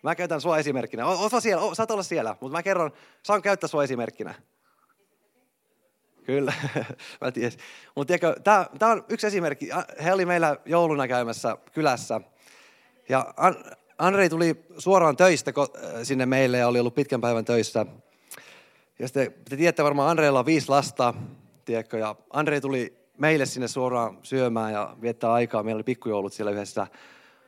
[0.03, 1.05] Mä käytän sua esimerkkinä.
[1.05, 2.91] Osa siellä, o, saat olla siellä, mutta mä kerron,
[3.23, 4.35] saan käyttää sua esimerkkinä.
[6.23, 6.53] Kyllä,
[7.21, 7.51] mä tiedän.
[7.95, 8.13] Mutta
[8.79, 9.69] tämä on yksi esimerkki.
[10.03, 12.21] He oli meillä jouluna käymässä kylässä.
[13.09, 13.33] Ja
[13.97, 15.53] Andrei tuli suoraan töistä
[16.03, 17.85] sinne meille ja oli ollut pitkän päivän töissä.
[18.99, 21.13] Ja sitten te tiedätte varmaan, Andreilla on viisi lasta,
[21.65, 25.63] tiedätkö, ja Andrei tuli meille sinne suoraan syömään ja viettää aikaa.
[25.63, 26.87] Meillä oli pikkujoulut siellä yhdessä.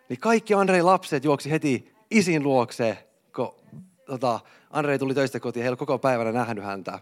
[0.10, 3.56] Niin kaikki Andrei lapset juoksi heti isin luokse, kun
[4.06, 5.64] tota, Andrei tuli töistä kotiin.
[5.64, 7.00] He ei koko päivänä nähnyt häntä.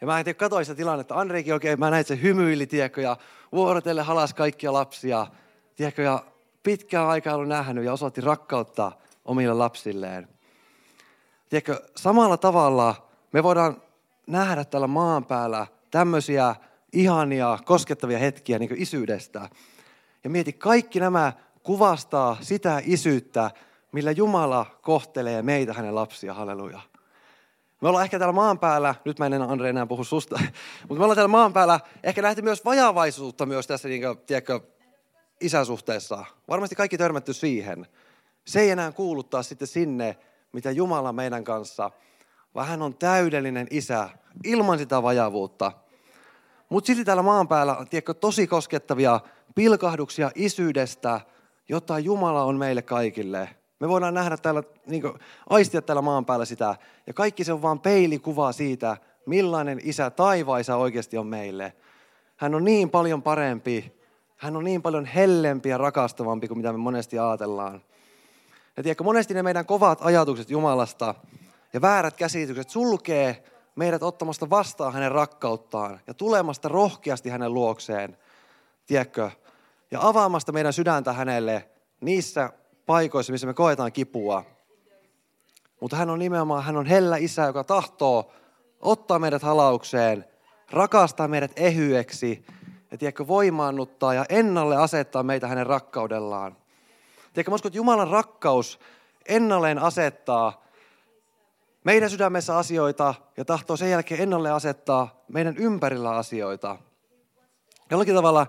[0.00, 1.20] Ja mä katsoin sitä tilannetta.
[1.20, 3.16] Andreikin oikein, mä näin, että se hymyili, tiedätkö, ja
[3.52, 5.26] vuorotelle halas kaikkia lapsia,
[5.76, 6.24] tiedätkö, ja
[6.62, 8.92] pitkään aikaa ollut nähnyt ja osoitti rakkautta
[9.24, 10.28] omille lapsilleen.
[11.48, 13.82] Tiedätkö, samalla tavalla me voidaan
[14.26, 16.54] nähdä tällä maan päällä tämmöisiä
[16.92, 19.48] ihania, koskettavia hetkiä niin isyydestä.
[20.24, 21.32] Ja mieti, kaikki nämä
[21.62, 23.50] kuvastaa sitä isyyttä,
[23.92, 26.80] millä Jumala kohtelee meitä, hänen lapsia, halleluja.
[27.80, 30.38] Me ollaan ehkä täällä maan päällä, nyt mä en enää Andre enää puhu susta,
[30.88, 34.60] mutta me ollaan täällä maan päällä ehkä nähty myös vajavaisuutta myös tässä, niin kuin, tiedätkö,
[35.40, 36.24] isäsuhteessa.
[36.48, 37.86] Varmasti kaikki törmätty siihen.
[38.44, 40.16] Se ei enää kuuluttaa sitten sinne,
[40.52, 41.90] mitä Jumala meidän kanssa,
[42.54, 44.08] vaan hän on täydellinen isä
[44.44, 45.72] ilman sitä vajavuutta.
[46.68, 49.20] Mutta silti täällä maan päällä on tiedätkö, tosi koskettavia
[49.54, 51.20] pilkahduksia isyydestä,
[51.68, 53.48] jota Jumala on meille kaikille.
[53.80, 55.14] Me voidaan nähdä täällä, niin kuin,
[55.50, 56.76] aistia täällä maan päällä sitä.
[57.06, 61.72] Ja kaikki se on vain peilikuvaa siitä, millainen isä taivaisa oikeasti on meille.
[62.36, 63.96] Hän on niin paljon parempi.
[64.36, 67.82] Hän on niin paljon hellempi ja rakastavampi kuin mitä me monesti ajatellaan.
[68.76, 71.14] Ja tiedätkö, monesti ne meidän kovat ajatukset Jumalasta
[71.72, 78.18] ja väärät käsitykset sulkee meidät ottamasta vastaan hänen rakkauttaan ja tulemasta rohkeasti hänen luokseen,
[78.86, 79.30] tiedätkö,
[79.90, 81.68] ja avaamasta meidän sydäntä hänelle
[82.00, 82.52] niissä
[82.86, 84.44] paikoissa, missä me koetaan kipua.
[85.80, 88.32] Mutta hän on nimenomaan, hän on hellä isä, joka tahtoo
[88.80, 90.24] ottaa meidät halaukseen,
[90.70, 92.46] rakastaa meidät ehyeksi
[92.90, 96.56] ja tiedätkö, voimaannuttaa ja ennalle asettaa meitä hänen rakkaudellaan.
[97.32, 98.80] Tiedätkö, mä uskon, että Jumalan rakkaus
[99.28, 100.64] ennalleen asettaa
[101.84, 106.76] meidän sydämessä asioita ja tahtoo sen jälkeen ennalle asettaa meidän ympärillä asioita.
[107.90, 108.46] Jollakin tavalla,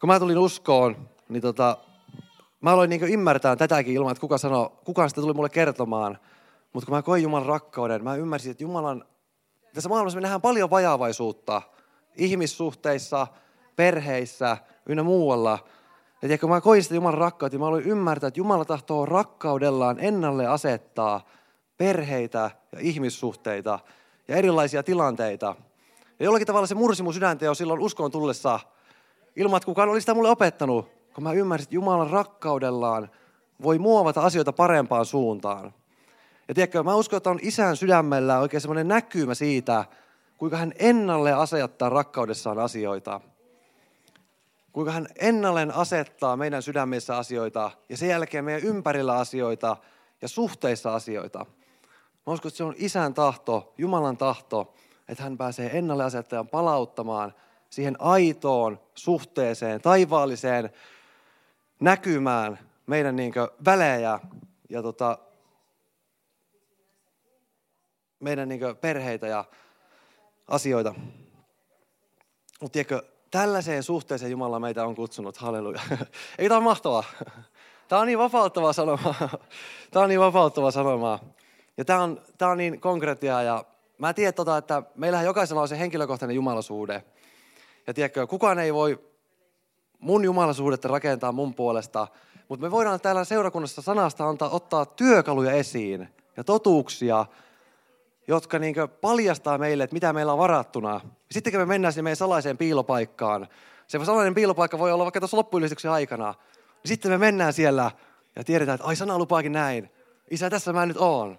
[0.00, 1.76] kun mä tulin uskoon, niin tota,
[2.66, 6.18] mä aloin niin ymmärtää tätäkin ilman, että kuka sanoo, kukaan sitä tuli mulle kertomaan.
[6.72, 9.04] Mutta kun mä koin Jumalan rakkauden, mä ymmärsin, että Jumalan,
[9.74, 11.62] tässä maailmassa me nähdään paljon vajaavaisuutta
[12.16, 13.26] ihmissuhteissa,
[13.76, 15.58] perheissä, ynnä muualla.
[16.12, 20.46] Ja tiedätkö, mä koin sitä Jumalan rakkautta, mä aloin ymmärtää, että Jumala tahtoo rakkaudellaan ennalle
[20.46, 21.26] asettaa
[21.76, 23.78] perheitä ja ihmissuhteita
[24.28, 25.54] ja erilaisia tilanteita.
[26.18, 28.60] Ja jollakin tavalla se mursi mun sydäntä jo silloin uskon tullessa,
[29.36, 33.10] ilman että kukaan oli sitä mulle opettanut, kun mä ymmärsin, että Jumalan rakkaudellaan
[33.62, 35.74] voi muovata asioita parempaan suuntaan.
[36.48, 39.84] Ja tiedätkö, mä uskon, että on isän sydämellä oikein semmoinen näkymä siitä,
[40.38, 43.20] kuinka hän ennalle asettaa rakkaudessaan asioita.
[44.72, 49.76] Kuinka hän ennalleen asettaa meidän sydämissä asioita ja sen jälkeen meidän ympärillä asioita
[50.22, 51.46] ja suhteissa asioita.
[52.26, 54.74] Mä uskon, että se on isän tahto, Jumalan tahto,
[55.08, 57.34] että hän pääsee ennalle asettajan palauttamaan
[57.70, 60.70] siihen aitoon suhteeseen, taivaalliseen
[61.80, 63.32] näkymään meidän niin
[63.64, 64.20] välejä
[64.70, 65.18] ja tota,
[68.20, 69.44] meidän niin perheitä ja
[70.48, 70.94] asioita.
[72.60, 75.80] Mutta tiedätkö, tällaiseen suhteeseen Jumala meitä on kutsunut, halleluja.
[76.38, 77.04] Ei tämä mahtavaa?
[77.88, 79.14] Tämä on niin vapauttavaa sanomaa.
[79.90, 81.18] Tämä on niin vapauttavaa sanomaa.
[81.76, 83.64] Ja tämä on, tämä on niin konkreettia ja
[83.98, 87.04] mä tiedän, tota, että meillähän jokaisella on se henkilökohtainen jumalasuhde.
[87.86, 88.98] Ja tiedätkö, kukaan ei voi
[89.98, 92.08] mun jumalasuhdetta rakentaa mun puolesta,
[92.48, 97.26] mutta me voidaan täällä seurakunnassa sanasta antaa, ottaa työkaluja esiin ja totuuksia,
[98.28, 101.00] jotka niin paljastaa meille, että mitä meillä on varattuna.
[101.30, 103.48] Sitten kun me mennään sinne meidän salaiseen piilopaikkaan,
[103.86, 107.90] se salainen piilopaikka voi olla vaikka tuossa loppuylistyksen aikana, niin sitten me mennään siellä
[108.36, 109.90] ja tiedetään, että ai sana lupaakin näin.
[110.30, 111.38] Isä, tässä mä nyt oon.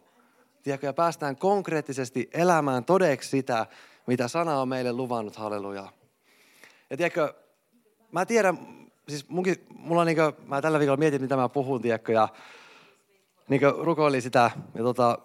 [0.63, 3.65] Tiedätkö, ja päästään konkreettisesti elämään todeksi sitä,
[4.07, 5.87] mitä sana on meille luvannut, halleluja.
[6.89, 7.33] Ja tiedätkö,
[8.11, 8.59] mä tiedän,
[9.09, 12.27] siis munkin, mulla on niin kuin, mä tällä viikolla mietin, mitä mä puhun, tiedätkö, ja
[13.47, 14.51] niin rukoilin sitä.
[14.75, 15.19] Ja tota,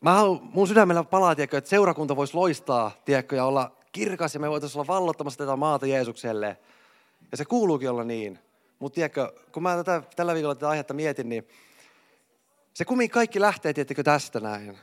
[0.00, 4.40] mä haluan, mun sydämellä palaa, tiedätkö, että seurakunta voisi loistaa, tiedätkö, ja olla kirkas, ja
[4.40, 6.58] me voitaisiin olla vallottamassa tätä maata Jeesukselle.
[7.30, 8.38] Ja se kuuluukin olla niin.
[8.78, 11.48] Mutta tiedätkö, kun mä tätä, tällä viikolla tätä aihetta mietin, niin
[12.74, 14.78] se kummin kaikki lähtee, tiettikö, tästä näin.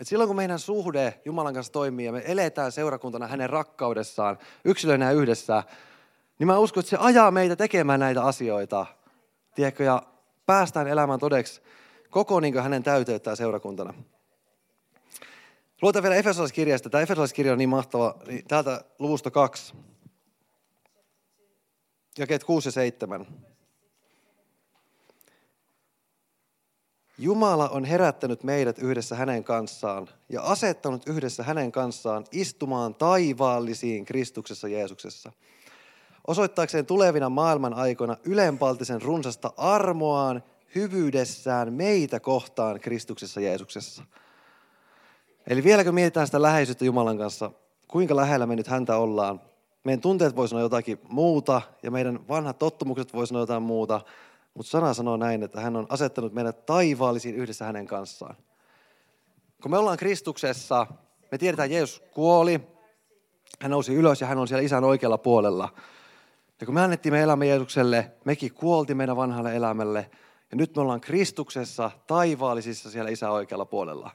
[0.00, 5.10] Et silloin kun meidän suhde Jumalan kanssa toimii ja me eletään seurakuntana hänen rakkaudessaan, yksilöinä
[5.10, 5.62] yhdessä,
[6.38, 8.86] niin mä uskon, että se ajaa meitä tekemään näitä asioita.
[9.54, 10.02] Tiedätkö, ja
[10.46, 11.60] päästään elämään todeksi
[12.10, 13.94] koko niin hänen täyteyttää seurakuntana.
[15.82, 16.90] Luotan vielä Efesolaiskirjasta.
[16.90, 18.14] Tämä Efesolaiskirja on niin mahtava.
[18.26, 19.74] Niin täältä luvusta kaksi.
[22.18, 23.26] Jakeet 6 ja 7.
[27.18, 34.68] Jumala on herättänyt meidät yhdessä hänen kanssaan ja asettanut yhdessä hänen kanssaan istumaan taivaallisiin Kristuksessa
[34.68, 35.32] Jeesuksessa.
[36.26, 40.42] Osoittaakseen tulevina maailman aikoina ylenpaltisen runsasta armoaan,
[40.74, 44.02] hyvyydessään meitä kohtaan Kristuksessa Jeesuksessa.
[45.46, 47.50] Eli vieläkö mietitään sitä läheisyyttä Jumalan kanssa,
[47.88, 49.40] kuinka lähellä me nyt häntä ollaan.
[49.84, 54.00] Meidän tunteet voi sanoa jotakin muuta ja meidän vanhat tottumukset voi sanoa jotain muuta–
[54.56, 58.36] mutta sana sanoo näin, että hän on asettanut meidät taivaallisiin yhdessä hänen kanssaan.
[59.62, 60.86] Kun me ollaan Kristuksessa,
[61.32, 62.60] me tiedetään, että Jeesus kuoli,
[63.60, 65.68] hän nousi ylös ja hän on siellä isän oikealla puolella.
[66.60, 70.10] Ja kun me annettiin me elämä Jeesukselle, mekin kuolti meidän vanhalle elämälle.
[70.50, 74.10] Ja nyt me ollaan Kristuksessa taivaallisissa siellä isän oikealla puolella.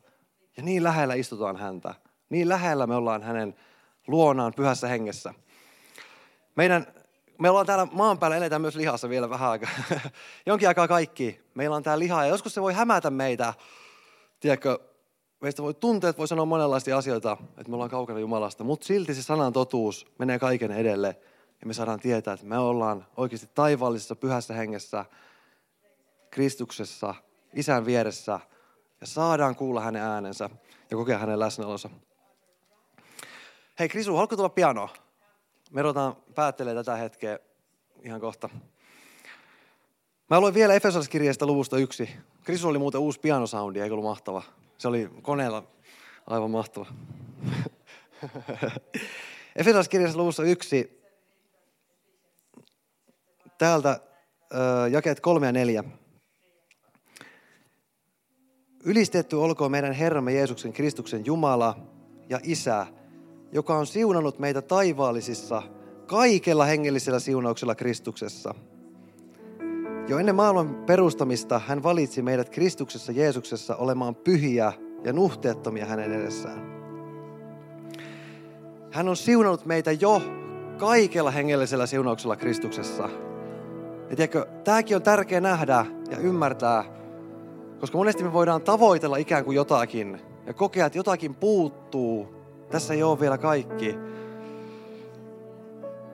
[0.58, 1.96] Ja niin lähellä istutaan häntä.
[2.30, 3.56] Niin lähellä me ollaan hänen
[4.08, 5.34] luonaan pyhässä hengessä.
[6.56, 6.88] Meidän
[7.40, 9.70] me ollaan täällä maan päällä, eletään myös lihassa vielä vähän aikaa.
[10.46, 11.42] Jonkin aikaa kaikki.
[11.54, 13.54] Meillä on tää liha ja joskus se voi hämätä meitä.
[14.40, 14.80] Tiedätkö,
[15.42, 19.14] meistä voi tuntea, että voi sanoa monenlaisia asioita, että me ollaan kaukana Jumalasta, mutta silti
[19.14, 21.18] se sanan totuus menee kaiken edelle.
[21.62, 25.06] Ja me saadaan tietää, että me ollaan oikeasti taivaallisessa pyhässä hengessä,
[26.32, 27.16] Kristuksessa,
[27.54, 28.40] isän vieressä
[29.02, 30.50] ja saadaan kuulla hänen äänensä
[30.92, 31.90] ja kokea hänen läsnäolonsa.
[33.80, 34.90] Hei Krisu, haluatko tulla pianoa?
[35.72, 37.40] Me ruvetaan päättelemään tätä hetkeä
[38.04, 38.50] ihan kohta.
[40.30, 42.10] Mä luin vielä Efesolaiskirjeestä luvusta yksi.
[42.44, 44.44] Krisu oli muuten uusi pianosoundi, eikö ollut mahtava?
[44.78, 45.64] Se oli koneella
[46.28, 46.86] aivan mahtava.
[49.56, 51.01] Efesolaiskirjeestä luvussa yksi.
[53.62, 54.00] Täältä
[54.92, 55.84] jakeet kolme ja neljä.
[58.86, 61.78] Ylistetty olkoon meidän Herramme Jeesuksen Kristuksen Jumala
[62.30, 62.88] ja Isä,
[63.52, 65.64] joka on siunannut meitä taivaallisissa
[66.08, 68.56] kaikella hengellisellä siunauksella Kristuksessa.
[70.08, 76.72] Jo ennen maailman perustamista hän valitsi meidät Kristuksessa Jeesuksessa olemaan pyhiä ja nuhteettomia hänen edessään.
[78.92, 80.22] Hän on siunannut meitä jo
[80.78, 83.31] kaikella hengellisellä siunauksella Kristuksessa.
[84.12, 86.84] Ja tiedätkö, tämäkin on tärkeä nähdä ja ymmärtää,
[87.80, 92.36] koska monesti me voidaan tavoitella ikään kuin jotakin ja kokea, että jotakin puuttuu.
[92.70, 93.98] Tässä ei ole vielä kaikki.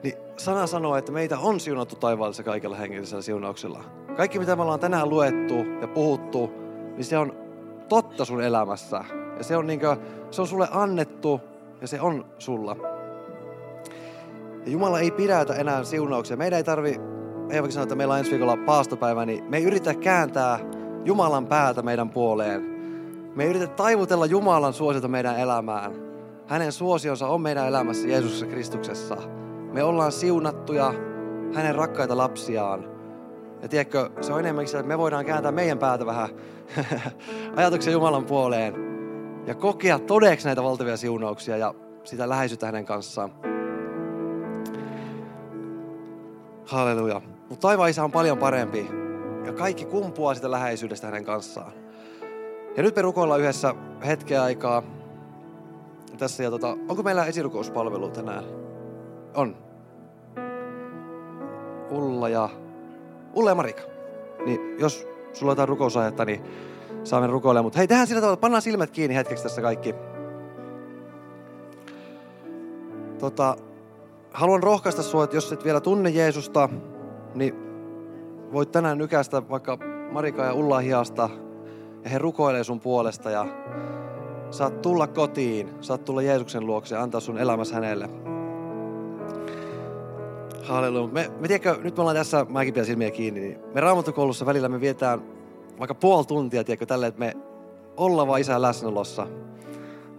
[0.02, 3.84] Niin sana sanoo, että meitä on siunattu taivaallisessa kaikella hengellisellä siunauksella.
[4.16, 6.50] Kaikki mitä me ollaan tänään luettu ja puhuttu,
[6.96, 7.32] niin se on
[7.88, 9.04] totta sun elämässä.
[9.38, 9.98] Ja se on, niin kuin,
[10.30, 11.40] se on sulle annettu
[11.80, 12.76] ja se on sulla.
[14.64, 16.36] Ja Jumala ei pidätä enää siunauksia.
[16.36, 17.00] Meidän ei tarvi,
[17.50, 20.58] ei vaikka sanoa, että meillä on ensi viikolla paastopäivä, niin me ei yritä kääntää
[21.04, 22.62] Jumalan päätä meidän puoleen.
[23.34, 25.92] Me ei yritä taivutella Jumalan suosiota meidän elämään.
[26.46, 29.16] Hänen suosionsa on meidän elämässä Jeesuksessa Kristuksessa.
[29.72, 30.94] Me ollaan siunattuja
[31.54, 32.84] hänen rakkaita lapsiaan.
[33.62, 36.28] Ja tiedätkö, se on enemmänkin se, että me voidaan kääntää meidän päätä vähän
[37.56, 38.74] ajatuksen Jumalan puoleen
[39.46, 43.32] ja kokea todeksi näitä valtavia siunauksia ja sitä läheisyyttä hänen kanssaan.
[46.66, 47.37] Halleluja.
[47.48, 48.90] Mutta taivaan isä on paljon parempi
[49.46, 51.72] ja kaikki kumpuaa sitä läheisyydestä hänen kanssaan.
[52.76, 53.74] Ja nyt me rukoillaan yhdessä
[54.06, 54.82] hetkeä aikaa
[56.18, 56.42] tässä.
[56.42, 58.44] Ja tota, onko meillä esirukouspalvelu tänään?
[59.34, 59.56] On.
[61.90, 62.48] Ulla ja,
[63.34, 63.82] Ulla ja Marika.
[64.44, 66.44] Niin jos sulla on jotain rukousaihetta, niin
[67.04, 67.62] saamme rukoilla.
[67.62, 69.94] Mutta hei, tehdään sillä tavalla, pannaan silmät kiinni hetkeksi tässä kaikki.
[73.18, 73.56] Tota,
[74.32, 76.68] haluan rohkaista sinua, että jos et vielä tunne Jeesusta,
[77.38, 77.54] niin
[78.52, 79.78] voit tänään nykästä vaikka
[80.12, 81.30] Marika ja Ulla hiasta
[82.04, 83.46] ja he rukoilee sun puolesta ja
[84.50, 88.08] saat tulla kotiin, saat tulla Jeesuksen luokse ja antaa sun elämässä hänelle.
[90.62, 91.12] Halleluja.
[91.12, 94.68] Me, me tiedätkö, nyt me ollaan tässä, mäkin pidän silmiä kiinni, niin me raamattokoulussa välillä
[94.68, 95.22] me vietään
[95.78, 97.36] vaikka puoli tuntia, tiedätkö, tälle, että me
[97.96, 99.26] ollaan vaan isän läsnäolossa.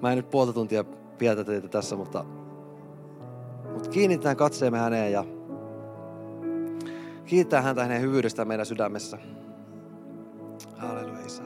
[0.02, 0.84] Mä en nyt puolta tuntia
[1.18, 2.26] pidätä teitä tässä, mutta,
[3.74, 5.26] mutta kiinnitetään katseemme häneen ja
[7.30, 9.18] kiittää häntä hänen hyvyydestään meidän sydämessä.
[10.78, 11.44] Halleluja, Isä.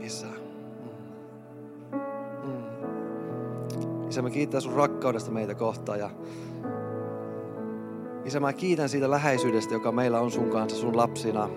[0.00, 0.26] Isä.
[1.92, 2.50] Mm.
[2.50, 4.08] Mm.
[4.08, 6.10] Isä, mä kiittää sun rakkaudesta meitä kohtaan ja
[8.24, 11.48] Isä, mä kiitän siitä läheisyydestä, joka meillä on sun kanssa, sun lapsina.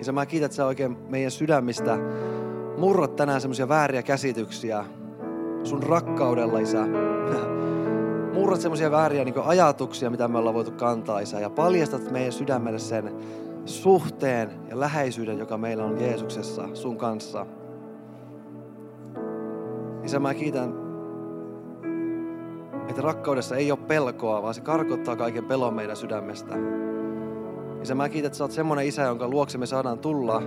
[0.00, 1.98] Isä, mä kiitän, että sä oikein meidän sydämistä
[2.78, 4.84] murrat tänään semmoisia vääriä käsityksiä
[5.64, 6.86] sun rakkaudella, Isä.
[8.36, 12.78] Murrat semmoisia vääriä niin ajatuksia, mitä me ollaan voitu kantaa, Isä, ja paljastat meidän sydämelle
[12.78, 13.14] sen
[13.64, 17.46] suhteen ja läheisyyden, joka meillä on Jeesuksessa sun kanssa.
[20.04, 20.74] Isä, mä kiitän,
[22.88, 26.54] että rakkaudessa ei ole pelkoa, vaan se karkottaa kaiken pelon meidän sydämestä.
[27.82, 30.42] Isä, mä kiitän, että sä oot semmoinen isä, jonka luokse me saadaan tulla.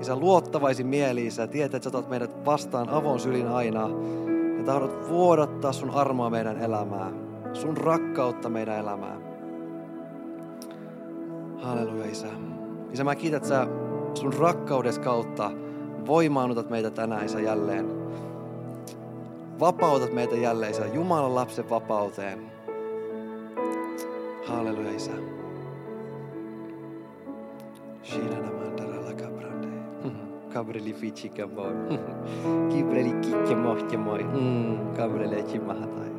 [0.00, 1.46] Isä, luottavaisin mieli, Isä.
[1.46, 3.90] Tiedät, että sä otat meidät vastaan avon sylin aina.
[4.58, 7.14] Ja tahdot vuodattaa sun armoa meidän elämään.
[7.52, 9.22] Sun rakkautta meidän elämään.
[11.62, 12.26] Halleluja, Isä.
[12.92, 13.66] Isä, mä kiitän, että sä
[14.14, 15.50] sun rakkaudessa kautta
[16.06, 17.86] voimaanutat meitä tänään, Isä, jälleen.
[19.60, 22.52] Vapautat meitä jälleen, Isä, Jumalan lapsen vapauteen.
[24.46, 25.12] Halleluja, Isä.
[28.12, 28.57] Mandarala kabrande.
[30.58, 31.72] Kabreli fichi kaboy.
[32.70, 34.24] Kibreli kikke mohke moy.
[34.96, 36.10] Kabrele chimahatai.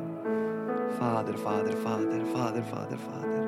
[0.98, 3.44] Fader, Fader, Fader, Fader, Fader, Fader.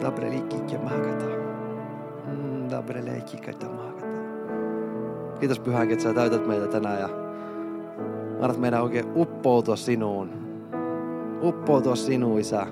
[0.00, 1.26] Dabreli kikke mahakata.
[2.70, 4.18] Dabrele kikata mahakata.
[5.40, 7.08] Kiitos Pyhänkin, että sä täytät meitä tänään ja
[8.40, 10.30] annat meidän oikein uppoutua sinuun.
[11.42, 12.66] Uppoutua sinuun, Isä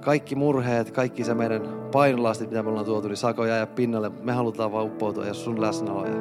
[0.00, 4.08] kaikki murheet, kaikki se meidän painolastit, mitä me ollaan tuotu, niin saako jäädä pinnalle.
[4.08, 6.14] Me halutaan vaan uppoutua ja sun läsnäolo ja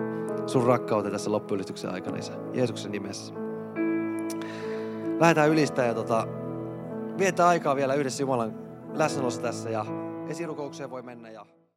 [0.48, 2.34] sun rakkauteen tässä loppuylistyksen aikana, Isä.
[2.54, 3.34] Jeesuksen nimessä.
[5.20, 6.28] Lähdetään ylistä ja tota,
[7.18, 8.54] viettää aikaa vielä yhdessä Jumalan
[8.94, 9.86] läsnäolossa tässä ja
[10.28, 11.46] esirukoukseen voi mennä ja